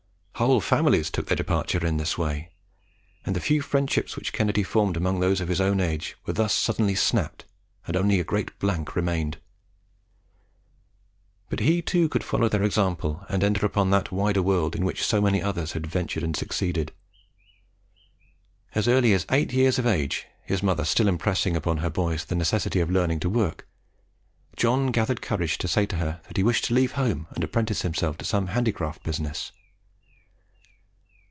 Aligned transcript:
Whole 0.35 0.59
families 0.59 1.11
took 1.11 1.27
their 1.27 1.35
departure 1.35 1.85
in 1.85 1.97
this 1.97 2.17
way, 2.17 2.49
and 3.27 3.35
the 3.35 3.39
few 3.39 3.61
friendships 3.61 4.15
which 4.15 4.33
Kennedy 4.33 4.63
formed 4.63 4.97
amongst 4.97 5.21
those 5.21 5.39
of 5.39 5.49
his 5.49 5.61
own 5.61 5.79
age 5.79 6.17
were 6.25 6.33
thus 6.33 6.51
suddenly 6.51 6.95
snapped, 6.95 7.45
and 7.85 7.95
only 7.95 8.19
a 8.19 8.23
great 8.23 8.57
blank 8.57 8.95
remained. 8.95 9.37
But 11.47 11.59
he 11.59 11.83
too 11.83 12.09
could 12.09 12.23
follow 12.23 12.49
their 12.49 12.63
example, 12.63 13.23
and 13.29 13.43
enter 13.43 13.63
upon 13.67 13.91
that 13.91 14.11
wider 14.11 14.41
world 14.41 14.75
in 14.75 14.83
which 14.83 15.03
so 15.05 15.21
many 15.21 15.43
others 15.43 15.73
had 15.73 15.85
ventured 15.85 16.23
and 16.23 16.35
succeeded. 16.35 16.91
As 18.73 18.87
early 18.87 19.13
as 19.13 19.27
eight 19.29 19.53
years 19.53 19.77
of 19.77 19.85
age, 19.85 20.25
his 20.43 20.63
mother 20.63 20.85
still 20.85 21.07
impressing 21.07 21.55
upon 21.55 21.77
her 21.77 21.91
boys 21.91 22.25
the 22.25 22.33
necessity 22.35 22.79
of 22.79 22.89
learning 22.89 23.19
to 23.19 23.29
work, 23.29 23.67
John 24.55 24.87
gathered 24.87 25.21
courage 25.21 25.59
to 25.59 25.67
say 25.67 25.85
to 25.85 25.97
her 25.97 26.19
that 26.27 26.37
he 26.37 26.41
wished 26.41 26.63
to 26.65 26.73
leave 26.73 26.93
home 26.93 27.27
and 27.29 27.43
apprentice 27.43 27.83
himself 27.83 28.17
to 28.17 28.25
some 28.25 28.47
handicraft 28.47 29.03
business. 29.03 29.51